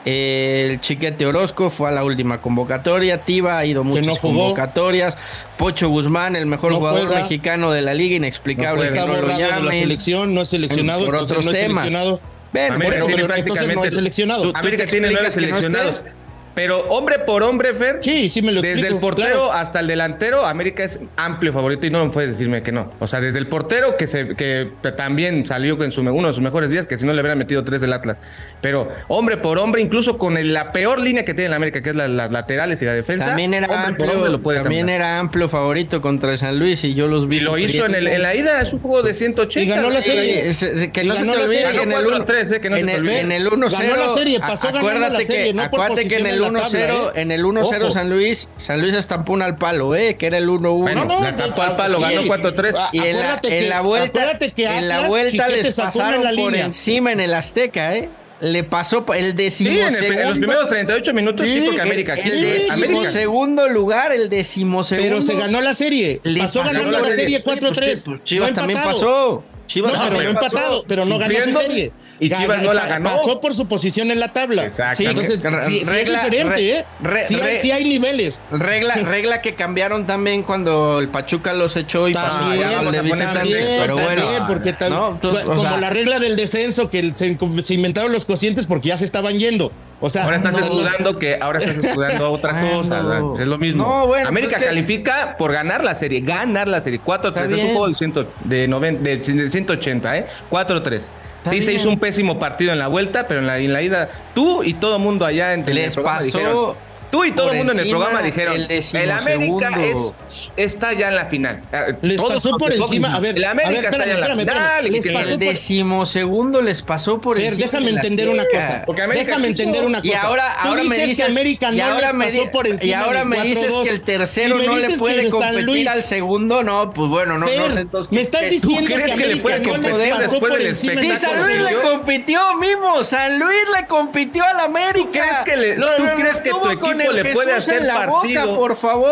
[0.04, 3.24] El Chiquete Orozco fue a la última convocatoria.
[3.24, 5.18] Tiva ha ido muchas no convocatorias.
[5.56, 7.22] Pocho Guzmán, el mejor No jugador juega.
[7.22, 10.48] mexicano de la liga, inexplicable No Está no lo borrado de la selección, no es
[10.48, 11.84] seleccionado, Por otros no es temas.
[11.86, 12.20] seleccionado.
[12.57, 14.42] Ven, América tiene pero entonces no prácticamente- es seleccionado.
[14.42, 15.79] Tú- tú América te tiene nueve explicas que no esté.
[15.88, 16.25] seleccionados.
[16.57, 17.99] Pero hombre por hombre, Fer.
[18.01, 19.53] Sí, sí me lo Desde explico, el portero claro.
[19.53, 22.92] hasta el delantero, América es amplio favorito y no puedes decirme que no.
[22.99, 26.42] O sea, desde el portero que se que también salió en su, uno de sus
[26.42, 28.16] mejores días, que si no le hubieran metido tres del Atlas.
[28.62, 31.90] Pero hombre por hombre, incluso con el- la peor línea que tiene la América, que
[31.90, 34.59] es la- las laterales y la defensa, También era hombre por amplio, hombre lo puede
[34.61, 35.01] también caminar.
[35.03, 37.37] era amplio favorito contra San Luis y yo los vi.
[37.37, 39.61] Y lo hizo en, el- en la ida, es un juego de 180.
[39.61, 40.21] Y ganó la serie.
[40.23, 41.77] Oye, es- es- que Y no se ganó te la olvide serie.
[41.77, 43.21] que en el Ganó 1 4-3, eh, que no se en te el, olvide.
[43.21, 45.81] en el 1-0 Ganó la serie, pasó a- ganando la acuérdate serie, que, no por
[45.81, 47.22] acuérdate que en el en 1-0 tabla, ¿eh?
[47.22, 47.90] en el 1-0 Ojo.
[47.90, 50.80] San Luis San Luis estampó un al palo, eh, que era el 1-1.
[50.80, 52.74] Bueno, No, no, la tapó al palo, ganó 4-3.
[52.76, 57.12] Ah, y en la, en vuelta, que en la vuelta les pasaron la por encima
[57.12, 58.09] en el Azteca, eh.
[58.40, 59.98] le pasó el decimosegundo.
[59.98, 65.16] Sí, en, los primeros 38 minutos sí, porque América El, el decimosegundo lugar, el decimosegundo.
[65.16, 66.20] Pero se ganó la serie.
[66.38, 68.02] pasó, ganando la, serie 4-3.
[68.04, 69.44] Pues, Chivas también pasó.
[69.66, 71.92] Chivas no, pero no empatado, pero no ganó su serie.
[72.18, 73.16] Y Chivas no la ganó.
[73.16, 74.64] Pasó por su posición en la tabla.
[74.64, 75.02] Exacto.
[75.02, 76.85] Entonces, sí, regla, es diferente, ¿eh?
[77.00, 78.40] Re, sí, hay, sí, hay, niveles.
[78.50, 83.40] Regla, regla que cambiaron también cuando el Pachuca los echó y pasó al de Vicente
[83.81, 85.09] Pero bueno, porque tal, ¿no?
[85.11, 88.98] Entonces, como sea, la regla del descenso que se, se inventaron los cocientes porque ya
[88.98, 89.72] se estaban yendo.
[90.00, 93.02] O sea, ahora estás no, escudando que ahora estás escudando otra cosa.
[93.02, 93.38] No.
[93.38, 93.85] Es lo mismo.
[93.85, 95.38] No, bueno, América pues califica que...
[95.38, 97.00] por ganar la serie, ganar la serie.
[97.02, 97.52] 4-3.
[97.52, 100.26] Es un juego de, ciento, de, noven, de, de 180, ¿eh?
[100.50, 101.00] 4-3.
[101.42, 101.62] Sí, bien.
[101.62, 104.64] se hizo un pésimo partido en la vuelta, pero en la, en la ida, tú
[104.64, 106.76] y todo mundo allá en Les pasó.
[107.16, 110.12] Tú y todo el mundo en el programa dijeron, el, el América es,
[110.57, 111.62] está ya en la final.
[112.02, 114.20] Les Todos pasó por encima, a ver, el América a ver, espérame, está ya en
[114.20, 114.92] la final.
[114.92, 117.66] Les pasó el decimosegundo les pasó por Fer, encima.
[117.66, 118.85] déjame entender una cosa.
[119.14, 120.12] déjame entender una cosa.
[120.12, 123.24] Y ahora, ahora me dices que América no ahora les pasó por encima Y ahora
[123.24, 127.46] me dices que el tercero no le puede competir al segundo, no, pues bueno, no,
[127.46, 128.12] no sé entonces.
[128.12, 131.02] Me estás diciendo que América no les pasó por encima.
[131.02, 133.05] Y San Luis le compitió, mismo.
[133.05, 135.44] San Luis le compitió al América.
[135.44, 138.47] ¿Tú crees que tu equipo le puede hacer en la partido.
[138.47, 139.09] boca, por favor.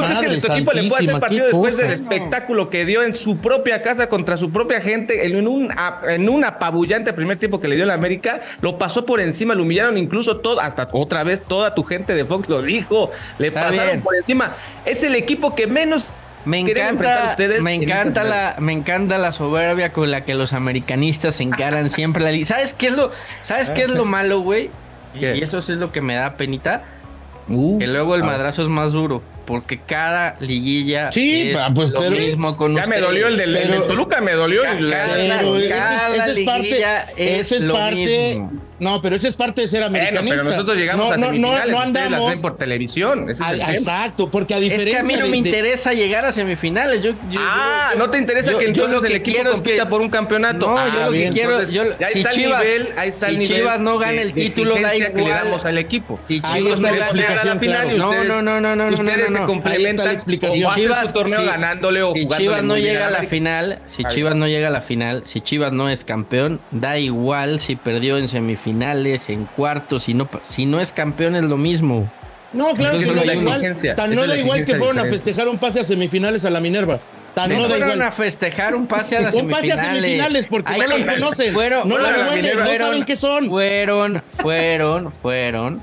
[0.00, 3.14] Madre es que tu equipo le puede hacer partido después del espectáculo que dio en
[3.14, 5.68] su propia casa contra su propia gente, en un,
[6.08, 9.62] en un apabullante primer tiempo que le dio la América, lo pasó por encima, lo
[9.62, 13.64] humillaron incluso todo, hasta otra vez toda tu gente de Fox lo dijo, le Está
[13.64, 14.02] pasaron bien.
[14.02, 14.54] por encima.
[14.84, 16.10] Es el equipo que menos
[16.44, 21.42] me encanta, me encanta la, me encanta la soberbia con la que los americanistas se
[21.42, 24.70] encaran siempre la ¿Sabes qué es lo, sabes qué es lo malo, güey?
[25.14, 26.84] Y eso es lo que me da penita
[27.50, 32.00] Uh, que luego el madrazo es más duro porque cada liguilla sí, es pues, lo
[32.00, 35.16] pero, mismo con ya me dolió el del, Pero- el del Toluca me dolió cada-
[35.16, 36.84] ese es- cada ese es parte-
[37.16, 37.94] es es lo parte.
[37.96, 38.52] mismo.
[38.80, 40.36] No, pero eso es parte de ser Bueno, americanista.
[40.36, 42.30] pero nosotros llegamos no, a no, no, semifinales, no ustedes las andamos.
[42.30, 43.30] ven por televisión.
[43.30, 45.36] ese es Ah, exacto, porque a Es diferencia que a mí no de- me de-
[45.48, 47.02] interesa llegar a semifinales.
[47.02, 49.54] Yo, yo- Ah, yo- ¿no te interesa yo- que yo entonces que el equipo es
[49.54, 50.66] compita que- por un campeonato?
[50.68, 52.88] No, Ah, yo lo bien, que quiero, entonces, yo, ya si está el Chivas, nivel,
[52.96, 55.14] ahí está si el nivel Chivas no gana de- el de título, da exigencia que
[55.16, 55.44] le igual.
[55.44, 56.20] damos al equipo.
[56.28, 58.76] Si Ahí Chivas es no gana- llega a la final No, ustedes, no, no, no,
[58.76, 59.38] no, ustedes se.
[59.38, 60.64] Ahí complementan está la explicación.
[60.64, 63.80] o hacen Chivas- su torneo si- ganándole o Si Chivas no llega a la final,
[63.86, 67.60] si Ahí Chivas no llega a la final, si Chivas no es campeón, da igual
[67.60, 68.28] si perdió en
[68.72, 72.10] semifinales, en cuartos, si no, si no es campeón es lo mismo.
[72.52, 73.96] No, claro Entonces, que no da igual.
[73.96, 77.00] Tan no da igual que fueron a festejar un pase a semifinales a la Minerva.
[77.34, 78.02] Tan No no da fueron igual.
[78.08, 79.88] a festejar un pase a las Un pase semifinales.
[79.90, 81.52] a semifinales porque Ay, no los conocen.
[81.54, 83.48] fueron- no fueron huelen, Minerva, no saben qué son.
[83.48, 85.82] Fueron, fueron, fueron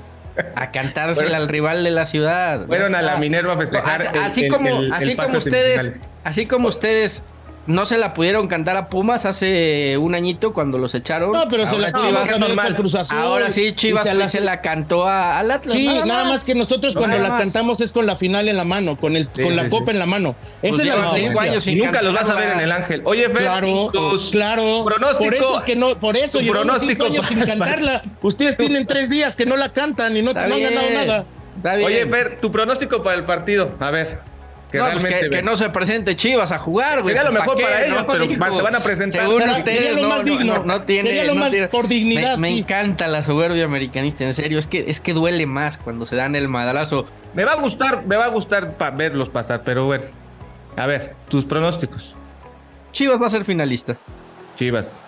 [0.54, 2.66] a cantársela al rival de la ciudad.
[2.66, 3.16] Fueron a la.
[3.16, 4.00] Minerva a festejar.
[4.02, 6.10] Así, el- así el- como, el- así como ustedes, semifinales.
[6.24, 7.24] así como ustedes
[7.66, 11.32] no se la pudieron cantar a Pumas hace un añito cuando los echaron.
[11.32, 12.30] No, pero se la Chivas- Chivas
[12.66, 13.18] es a Cruz Azul.
[13.18, 15.74] Ahora sí, Chivas se la- se la cantó a- al Atlas.
[15.74, 17.40] Sí, nada más que nosotros No, cuando la más.
[17.42, 19.68] cantamos es con la final en la mano, con el Sí, con sí, la sí.
[19.70, 20.36] copa en la mano.
[20.62, 21.42] Esa Pues es la diferencia.
[21.42, 22.52] años Y sin nunca los vas a ver cantarla.
[22.54, 23.02] en el Ángel.
[23.04, 24.84] Oye, Fer, Claro, tus claro.
[24.84, 25.24] pronóstico.
[25.24, 28.02] Por eso es que no, por eso llevamos cinco años sin para- cantarla.
[28.22, 31.24] Ustedes tienen tres días que no la cantan y no, no han ganado nada.
[31.56, 31.86] Está bien.
[31.86, 33.72] Oye, Fer, tu pronóstico para el partido.
[33.80, 34.20] A ver.
[34.70, 37.14] Que no, pues que, no se presente Chivas a jugar, güey.
[37.14, 37.62] Sería lo ¿Pa' mejor qué?
[37.62, 39.20] para ellos, No, pero digo, se van a presentar.
[39.22, 40.54] Según Sería- ustedes, sería lo más no, digno.
[40.58, 42.58] no, no tiene, Sería lo no más tiene- por dignidad, Me, me sí.
[42.58, 44.58] encanta la soberbia americanista, en serio.
[44.58, 47.06] Es que, es que duele más cuando se dan el madrazo.
[47.34, 50.04] Me va a gustar, me va a gustar pa- verlos pasar, pero bueno.
[50.76, 52.14] A ver, tus pronósticos.
[52.92, 53.96] Chivas va a ser finalista.
[54.58, 55.00] Chivas.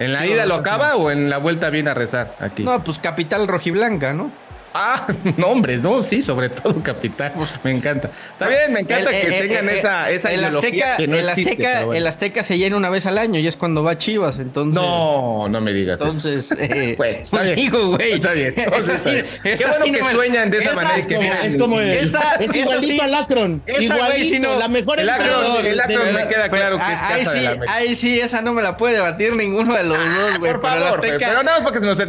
[0.00, 2.64] ¿En la Chivas ida lo acaba o en la vuelta viene a rezar aquí?
[2.64, 4.32] No, pues capital rojiblanca, ¿no?
[4.76, 5.06] Ah,
[5.36, 7.32] no, hombre, no, sí, sobre todo Capitán.
[7.62, 8.10] Me encanta.
[8.32, 11.16] Está bien, me encanta El- que el- tengan el- esa, esa el Azteca, que no
[11.16, 11.98] el, existe, Azteca, pero bueno.
[12.00, 14.82] el Azteca se llena una vez al año y es cuando va Chivas, entonces.
[14.82, 16.06] No, no me digas eso.
[16.08, 17.56] Entonces, eh, Güey, está pues bien.
[17.56, 18.12] digo, güey.
[18.14, 19.42] Está bien, entonces, Esa sí- está bien.
[19.44, 22.34] Qué esa bueno sí que no sueñan de esa esa manera es Como- es Esa-
[22.40, 23.62] es igualito sí- al Akron.
[23.66, 26.92] esa, güey, Igualito, no- la mejor El Akron- el Akron de- me queda claro que
[26.92, 30.38] es ahí sí, ahí sí, esa no me la puede debatir ninguno de los dos,
[30.40, 30.50] güey.
[30.52, 32.00] Por favor, pero nada más para que se nos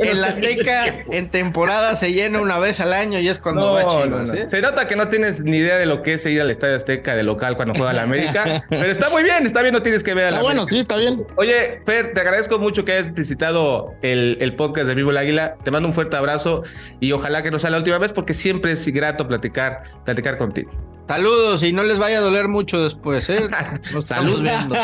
[0.00, 3.86] el Azteca en temporada se llena una vez al año y es cuando No, va
[3.86, 4.34] Chivas, no.
[4.34, 4.46] ¿eh?
[4.46, 7.14] Se nota que no tienes ni idea de lo que es ir al Estadio Azteca
[7.14, 8.44] de local cuando juega la América.
[8.70, 10.78] pero está muy bien, está bien, no tienes que ver a la Ah, bueno, sí,
[10.80, 11.26] está bien.
[11.36, 15.56] Oye, Fer, te agradezco mucho que hayas visitado el, el podcast de Vivo el Águila.
[15.62, 16.62] Te mando un fuerte abrazo
[17.00, 20.70] y ojalá que no sea la última vez porque siempre es grato platicar, platicar contigo.
[21.08, 23.48] Saludos y no les vaya a doler mucho después, ¿eh?
[23.92, 24.42] Nos estamos Salud.
[24.42, 24.74] viendo.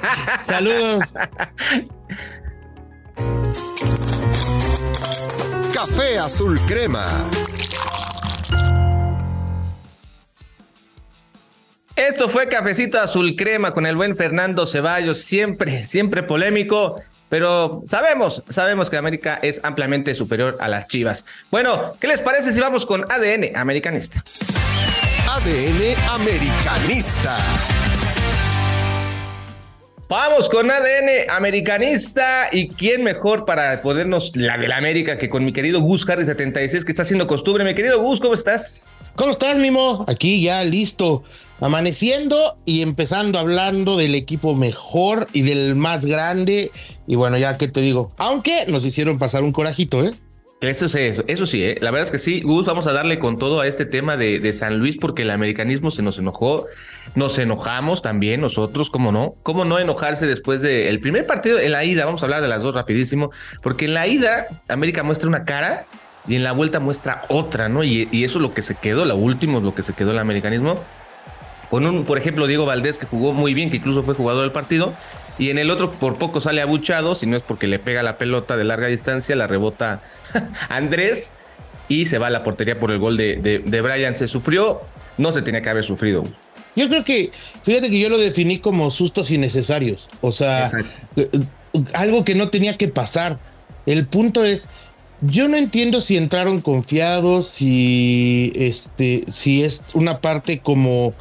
[0.42, 1.00] Saludos.
[5.78, 7.06] Café Azul Crema.
[11.94, 17.00] Esto fue Cafecito Azul Crema con el buen Fernando Ceballos, siempre, siempre polémico.
[17.28, 21.24] pero sabemos, sabemos que América es ampliamente superior a las Chivas.
[21.48, 24.24] Bueno, ¿qué les parece si vamos con ADN americanista?
[25.30, 27.38] ADN americanista.
[30.08, 35.44] Vamos con ADN americanista y quién mejor para podernos la de la América que con
[35.44, 37.62] mi querido Gus Harry 76 que está haciendo costumbre.
[37.62, 38.94] Mi querido Gus, ¿cómo estás?
[39.16, 40.06] ¿Cómo estás, Mimo?
[40.08, 41.24] Aquí ya listo,
[41.60, 46.72] amaneciendo y empezando hablando del equipo mejor y del más grande.
[47.06, 50.14] Y bueno, ya que te digo, aunque nos hicieron pasar un corajito, ¿eh?
[50.60, 51.78] Eso sí, eso, eso sí, ¿eh?
[51.80, 54.40] la verdad es que sí, Gus, vamos a darle con todo a este tema de,
[54.40, 56.66] de, San Luis porque el americanismo se nos enojó,
[57.14, 59.36] nos enojamos también nosotros, ¿cómo no?
[59.44, 62.04] ¿Cómo no enojarse después del primer partido en la ida?
[62.06, 63.30] Vamos a hablar de las dos rapidísimo,
[63.62, 65.86] porque en la ida América muestra una cara
[66.26, 67.84] y en la vuelta muestra otra, ¿no?
[67.84, 70.18] Y, y eso es lo que se quedó, lo último, lo que se quedó el
[70.18, 70.74] americanismo.
[71.70, 74.52] Con un, por ejemplo, Diego Valdés que jugó muy bien, que incluso fue jugador del
[74.52, 74.94] partido,
[75.38, 78.18] y en el otro por poco sale abuchado, si no es porque le pega la
[78.18, 80.02] pelota de larga distancia, la rebota
[80.68, 81.32] Andrés
[81.88, 84.16] y se va a la portería por el gol de, de, de, Brian.
[84.16, 84.82] Se sufrió,
[85.16, 86.24] no se tenía que haber sufrido.
[86.76, 91.40] Yo creo que, fíjate que yo lo definí como sustos innecesarios, o sea, Exacto.
[91.94, 93.38] algo que no tenía que pasar.
[93.86, 94.68] El punto es,
[95.22, 101.14] yo no entiendo si entraron confiados, si este, si es una parte como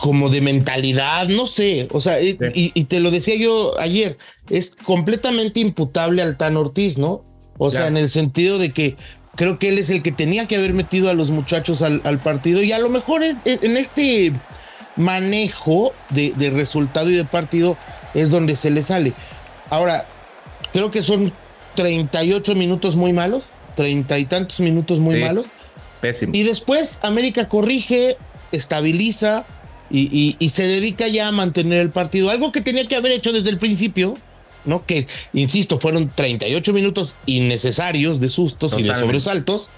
[0.00, 2.38] como de mentalidad, no sé, o sea, sí.
[2.54, 4.18] y, y, te lo decía yo ayer,
[4.50, 7.24] es completamente imputable al Tan Ortiz, ¿no?
[7.58, 7.78] O ya.
[7.78, 8.96] sea, en el sentido de que
[9.34, 12.20] creo que él es el que tenía que haber metido a los muchachos al, al
[12.20, 14.32] partido y a lo mejor en este
[14.96, 17.76] manejo de, de, resultado y de partido
[18.14, 19.12] es donde se le sale.
[19.70, 20.06] Ahora,
[20.72, 21.32] creo que son
[21.74, 25.20] 38 minutos muy malos, treinta y tantos minutos muy sí.
[25.22, 25.46] malos.
[26.00, 26.32] Pésimo.
[26.34, 28.16] Y después América corrige,
[28.56, 29.46] estabiliza
[29.90, 32.30] y, y, y, se dedica ya a mantener el partido.
[32.30, 34.16] Algo que tenía que haber hecho desde el principio,
[34.64, 34.84] ¿no?
[34.84, 38.92] Que, insisto, fueron 38 minutos innecesarios de sustos Totalmente.
[38.92, 39.70] y de sobresaltos,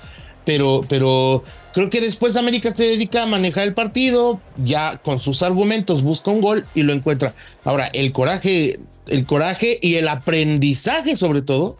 [0.45, 5.43] pero, pero creo que después América se dedica a manejar el partido, ya con sus
[5.43, 7.35] argumentos busca un gol y lo encuentra.
[7.65, 11.77] Ahora, el coraje, el coraje y el aprendizaje sobre todo,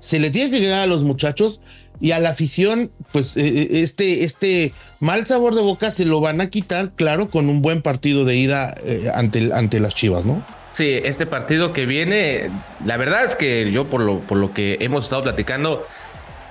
[0.00, 1.60] se le tiene que quedar a los muchachos
[2.00, 6.48] y a la afición, pues este, este mal sabor de boca se lo van a
[6.48, 10.44] quitar, claro, con un buen partido de ida eh, ante, ante las Chivas, ¿no?
[10.72, 12.50] Sí, este partido que viene,
[12.84, 15.84] la verdad es que yo por lo, por lo que hemos estado platicando,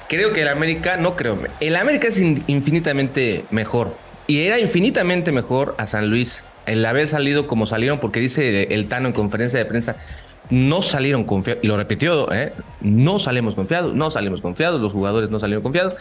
[0.07, 3.95] creo que el América, no creo, el América es infinitamente mejor
[4.27, 8.87] y era infinitamente mejor a San Luis el haber salido como salieron, porque dice el
[8.87, 9.95] Tano en conferencia de prensa,
[10.49, 12.53] no salieron confiados, y lo repitió, ¿eh?
[12.81, 15.95] no salimos confiados, no salimos confiados, los jugadores no salieron confiados.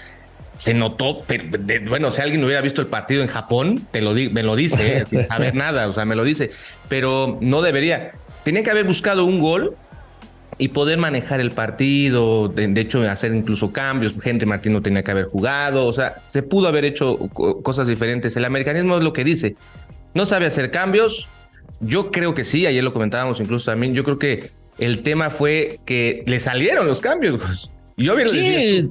[0.59, 4.13] Se notó, pero, de, bueno, si alguien hubiera visto el partido en Japón, te lo
[4.13, 5.05] me lo dice, ¿eh?
[5.09, 6.51] sin saber nada, o sea, me lo dice,
[6.89, 8.13] pero no debería.
[8.43, 9.77] Tenía que haber buscado un gol
[10.57, 15.05] y poder manejar el partido, de, de, hecho hacer incluso cambios, Henry Martín no tenía
[15.05, 17.17] que haber jugado, o sea, se pudo haber hecho
[17.63, 18.37] cosas diferentes.
[18.37, 19.55] El americanismo es lo que dice,
[20.15, 21.29] no sabe hacer cambios,
[21.81, 23.95] yo creo que sí, ayer lo comentábamos incluso también.
[23.95, 27.71] Yo creo que el tema fue que le salieron los cambios.
[27.97, 28.91] Yo bien sí.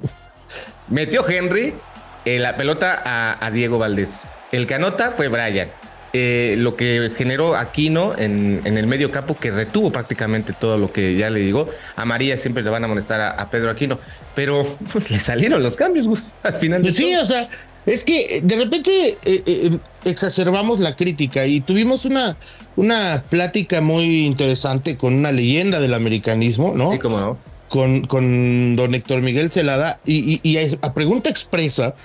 [0.90, 1.74] metió Henry
[2.26, 4.20] eh, la pelota a, a, Diego Valdés.
[4.52, 5.70] El que anota fue Brian.
[6.14, 10.92] Eh, lo que generó Aquino en, en, el medio campo, que retuvo prácticamente todo lo
[10.92, 11.70] que ya le digo.
[11.96, 14.00] A María siempre le van a molestar a, a Pedro Aquino,
[14.34, 16.08] pero pues, le salieron los cambios
[16.44, 16.82] al final.
[16.82, 17.22] Pues sí, todo.
[17.24, 17.50] o sea,
[17.88, 22.38] es que de repente eh, eh, exacerbamos la crítica y tuvimos una,
[22.76, 26.92] una plática muy interesante con una leyenda del americanismo, ¿no?
[26.92, 27.38] Sí, cómo no.
[27.70, 31.96] Con, con don Héctor Miguel Celada y, y, y, a pregunta expresa,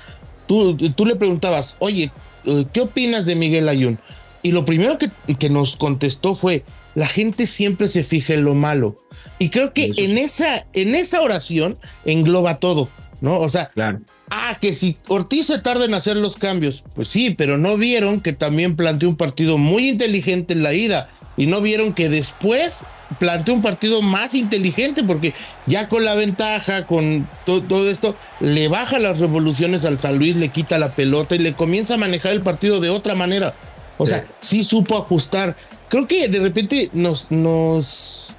[0.46, 2.12] tú, tú le preguntabas, oye,
[2.44, 3.98] eh, ¿qué opinas de Miguel Ayun?
[4.42, 6.64] Y lo primero que, que nos contestó fue,
[6.94, 8.96] la gente siempre se fija en lo malo.
[9.38, 12.88] Y creo que en esa, en esa oración engloba todo,
[13.20, 13.40] ¿no?
[13.40, 14.00] O sea, claro.
[14.34, 18.22] Ah, que si Ortiz se tarda en hacer los cambios, pues sí, pero no vieron
[18.22, 22.86] que también planteó un partido muy inteligente en la ida y no vieron que después
[23.18, 25.34] planteó un partido más inteligente porque
[25.66, 30.34] ya con la ventaja, con to todo esto, le baja las revoluciones al San Luis,
[30.34, 33.54] le quita la pelota y le comienza a manejar el partido de otra manera.
[33.98, 34.12] O sí.
[34.12, 35.56] sea, sí supo ajustar.
[35.90, 38.31] Creo que de repente nos, nos,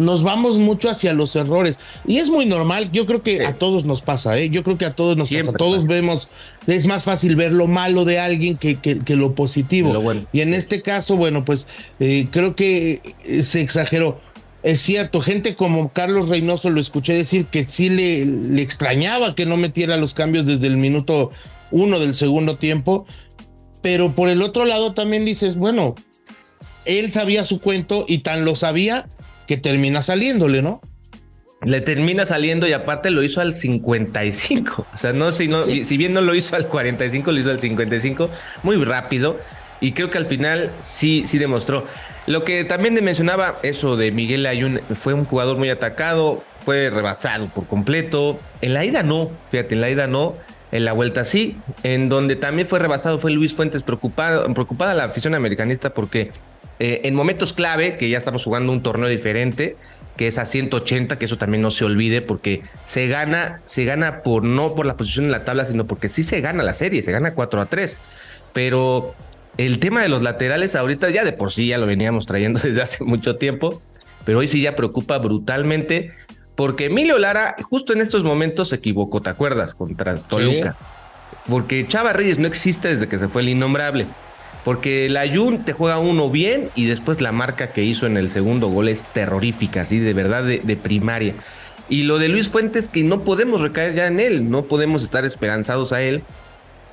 [0.00, 1.78] nos vamos mucho hacia los errores.
[2.06, 3.44] Y es muy normal, yo creo que sí.
[3.44, 4.48] a todos nos pasa, ¿eh?
[4.48, 5.58] Yo creo que a todos nos Siempre pasa.
[5.58, 5.88] Todos pasa.
[5.88, 6.28] vemos,
[6.66, 9.92] es más fácil ver lo malo de alguien que, que, que lo positivo.
[9.92, 10.26] Lo bueno.
[10.32, 11.68] Y en este caso, bueno, pues
[12.00, 13.02] eh, creo que
[13.42, 14.20] se exageró.
[14.62, 19.46] Es cierto, gente como Carlos Reynoso lo escuché decir que sí le, le extrañaba que
[19.46, 21.30] no metiera los cambios desde el minuto
[21.70, 23.04] uno del segundo tiempo.
[23.82, 25.94] Pero por el otro lado también dices, bueno,
[26.86, 29.06] él sabía su cuento y tan lo sabía
[29.50, 30.80] que termina saliéndole, ¿no?
[31.64, 34.86] Le termina saliendo y aparte lo hizo al 55.
[34.94, 37.58] O sea, no, si, no, si bien no lo hizo al 45, lo hizo al
[37.58, 38.30] 55.
[38.62, 39.40] Muy rápido.
[39.80, 41.84] Y creo que al final sí, sí demostró.
[42.28, 47.46] Lo que también mencionaba, eso de Miguel Ayun, fue un jugador muy atacado, fue rebasado
[47.48, 48.38] por completo.
[48.60, 50.36] En la ida no, fíjate, en la ida no.
[50.70, 55.02] En la vuelta sí, en donde también fue rebasado fue Luis Fuentes, preocupado, preocupada la
[55.02, 56.30] afición americanista porque
[56.80, 59.76] eh, en momentos clave, que ya estamos jugando un torneo diferente,
[60.16, 64.22] que es a 180, que eso también no se olvide, porque se gana, se gana
[64.22, 67.02] por no por la posición en la tabla, sino porque sí se gana la serie,
[67.02, 67.98] se gana 4 a 3.
[68.54, 69.14] Pero
[69.58, 72.80] el tema de los laterales ahorita ya de por sí ya lo veníamos trayendo desde
[72.80, 73.82] hace mucho tiempo,
[74.24, 76.12] pero hoy sí ya preocupa brutalmente
[76.54, 79.74] porque Emilio Lara justo en estos momentos se equivocó, ¿te acuerdas?
[79.74, 80.76] Contra Toluca.
[81.46, 84.06] Porque Chava Reyes no existe desde que se fue el innombrable.
[84.64, 88.30] Porque el Ayun te juega uno bien y después la marca que hizo en el
[88.30, 91.34] segundo gol es terrorífica, así de verdad de, primaria.
[91.88, 95.24] Y lo de Luis Fuentes, que no podemos recaer ya en él, no podemos estar
[95.24, 96.22] esperanzados a él.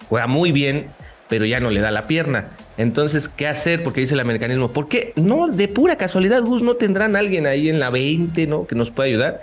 [0.09, 0.87] Juega muy bien,
[1.27, 2.49] pero ya no le da la pierna.
[2.77, 3.83] Entonces, ¿qué hacer?
[3.83, 5.13] Porque dice el americanismo, ¿por qué?
[5.15, 8.65] No, de pura casualidad, Gus, no tendrán alguien ahí en la 20, ¿no?
[8.65, 9.41] Que nos pueda ayudar.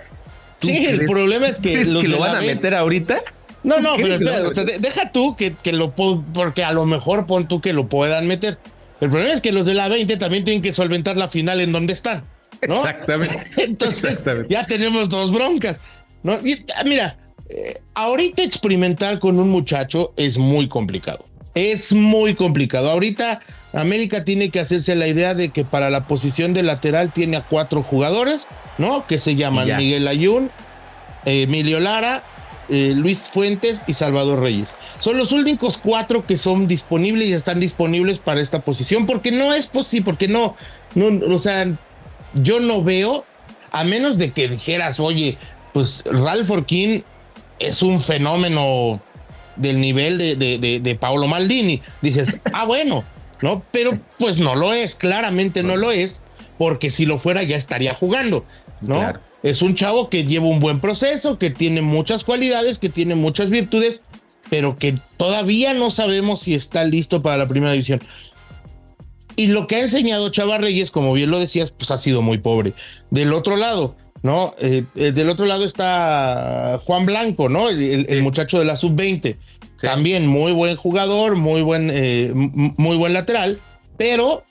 [0.61, 3.21] Sí, el problema es que, los que lo van a meter ahorita.
[3.65, 7.61] No, no, pero espera, deja tú que, que lo porque a lo mejor pon tú
[7.61, 8.59] que lo puedan meter.
[9.01, 11.71] El problema es que los de la 20 también tienen que solventar la final en
[11.71, 12.23] donde están.
[12.67, 12.75] ¿no?
[12.75, 13.47] Exactamente.
[13.57, 15.81] Entonces, ya tenemos dos broncas.
[16.23, 16.33] ¿no?
[16.33, 17.17] Ah, mira,
[17.49, 21.25] eh, ahorita experimentar con un muchacho es muy complicado.
[21.55, 22.91] Es muy complicado.
[22.91, 23.39] Ahorita
[23.73, 27.47] América tiene que hacerse la idea de que para la posición de lateral tiene a
[27.47, 28.47] cuatro jugadores,
[28.77, 29.07] ¿no?
[29.07, 30.51] Que se llaman Miguel Ayun,
[31.25, 32.23] Emilio Lara,
[32.69, 34.75] eh, Luis Fuentes y Salvador Reyes.
[34.99, 39.53] Son los únicos cuatro que son disponibles y están disponibles para esta posición, porque no
[39.53, 40.55] es posible, porque no,
[40.93, 41.67] no, o sea,
[42.33, 43.25] yo no veo,
[43.71, 45.37] a menos de que dijeras, oye,
[45.73, 47.03] pues Ralph Orkin
[47.59, 49.01] es un fenómeno
[49.55, 51.81] del nivel de, de, de, Paolo Maldini.
[52.01, 53.03] Dices, ah, bueno,
[53.41, 53.63] ¿no?
[53.71, 56.21] Pero pues no lo es, claramente no lo es,
[56.57, 58.45] porque si lo fuera ya estaría jugando,
[58.81, 59.13] ¿no?
[59.45, 63.51] Es un chavo que lleva un buen proceso, que tiene muchas cualidades, que tiene muchas
[63.51, 64.01] virtudes,
[64.49, 68.01] pero que todavía no sabemos si está listo para la primera división.
[69.35, 72.39] Y lo que ha enseñado Chava Reyes, como bien lo decías, pues ha sido muy
[72.39, 72.73] pobre.
[73.11, 74.55] Del otro lado, ¿no?
[74.57, 77.69] Eh, eh, del otro lado está Juan Blanco, ¿no?
[77.69, 79.37] El, muchacho de la sub-20.
[79.79, 83.61] También muy buen jugador, muy buen, eh, muy buen lateral,
[83.95, 84.43] pero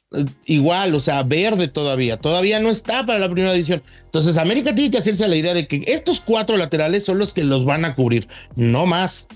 [0.45, 3.83] igual, o sea, verde todavía, todavía no está para la primera división.
[4.05, 7.45] Entonces, América tiene que hacerse la idea de que estos cuatro laterales son los que
[7.45, 9.27] los van a cubrir, no más,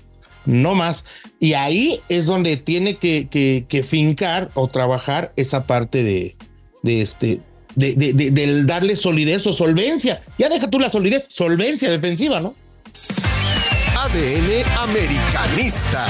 [0.45, 1.05] no más.
[1.39, 6.35] Y ahí es donde tiene que, fincar o trabajar esa parte de,
[6.83, 7.41] este,
[7.75, 10.21] de, de, del darle solidez o solvencia.
[10.37, 12.55] Ya deja tú la solidez, solvencia defensiva, ¿no?
[13.97, 16.07] ADN americanista.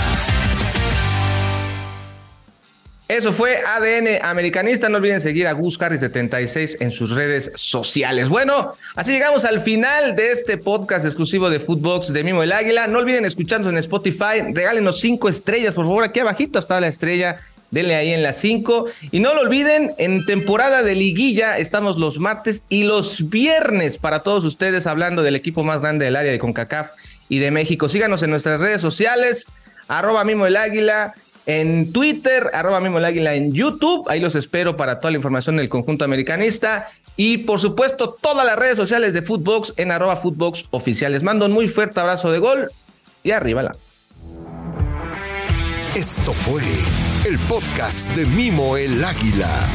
[3.09, 4.87] Eso fue ADN Americanista.
[4.87, 8.29] No olviden seguir a Gus 76 en sus redes sociales.
[8.29, 12.85] Bueno, así llegamos al final de este podcast exclusivo de Footbox de Mimo el Águila.
[12.85, 14.53] No olviden escucharnos en Spotify.
[14.53, 16.03] Regálenos cinco estrellas, por favor.
[16.03, 17.37] Aquí abajito está la estrella.
[17.71, 18.85] Denle ahí en las cinco.
[19.09, 24.21] Y no lo olviden, en temporada de liguilla estamos los martes y los viernes para
[24.21, 26.91] todos ustedes hablando del equipo más grande del área de CONCACAF
[27.27, 27.89] y de México.
[27.89, 29.47] Síganos en nuestras redes sociales,
[29.87, 34.07] arroba Mimo el Águila, en Twitter, arroba mismo el águila en YouTube.
[34.09, 36.87] Ahí los espero para toda la información del conjunto americanista.
[37.15, 41.11] Y por supuesto, todas las redes sociales de Footbox en arroba Footbox oficial.
[41.11, 42.71] Les mando un muy fuerte abrazo de gol
[43.23, 43.75] y arriba la.
[45.95, 46.61] Esto fue
[47.29, 49.67] el podcast de Mimo el Águila.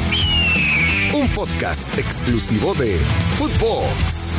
[1.12, 2.98] Un podcast exclusivo de
[3.36, 4.36] Footbox.